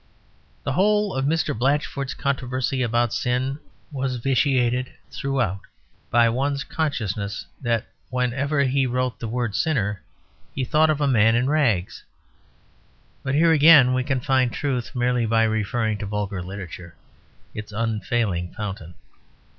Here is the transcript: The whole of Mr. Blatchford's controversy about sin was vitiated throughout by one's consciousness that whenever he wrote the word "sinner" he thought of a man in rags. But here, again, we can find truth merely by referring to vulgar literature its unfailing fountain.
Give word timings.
The 0.63 0.71
whole 0.71 1.13
of 1.13 1.25
Mr. 1.25 1.55
Blatchford's 1.55 2.15
controversy 2.15 2.81
about 2.81 3.13
sin 3.13 3.59
was 3.91 4.15
vitiated 4.15 4.91
throughout 5.11 5.59
by 6.09 6.27
one's 6.27 6.63
consciousness 6.63 7.45
that 7.61 7.85
whenever 8.09 8.63
he 8.63 8.87
wrote 8.87 9.19
the 9.19 9.27
word 9.27 9.53
"sinner" 9.55 10.01
he 10.55 10.65
thought 10.65 10.89
of 10.89 11.01
a 11.01 11.07
man 11.07 11.35
in 11.35 11.47
rags. 11.47 12.03
But 13.21 13.35
here, 13.35 13.51
again, 13.51 13.93
we 13.93 14.03
can 14.03 14.21
find 14.21 14.51
truth 14.51 14.95
merely 14.95 15.27
by 15.27 15.43
referring 15.43 15.99
to 15.99 16.07
vulgar 16.07 16.41
literature 16.41 16.95
its 17.53 17.71
unfailing 17.71 18.53
fountain. 18.55 18.95